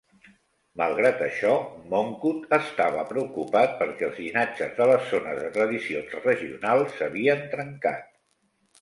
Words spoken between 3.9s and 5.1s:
els llinatges de les